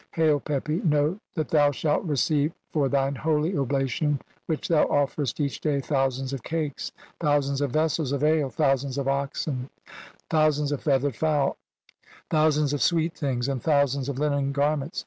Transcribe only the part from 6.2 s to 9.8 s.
of cakes, "thousands of vessels of ale, thousands of oxen,